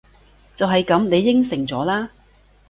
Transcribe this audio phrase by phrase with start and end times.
[0.55, 1.07] 就係噉！
[1.09, 2.07] 你應承咗喇！